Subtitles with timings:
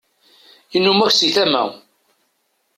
[0.77, 1.63] inumak si tama